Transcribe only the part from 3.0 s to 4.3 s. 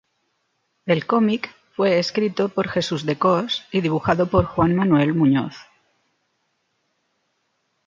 de Cos y dibujado